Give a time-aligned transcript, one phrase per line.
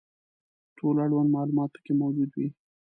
[0.77, 2.49] ټول اړوند معلومات پکې موجود وي.